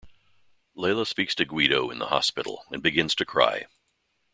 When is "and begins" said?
2.71-3.13